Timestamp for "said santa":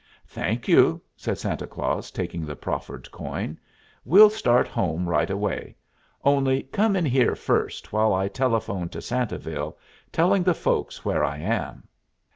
1.15-1.67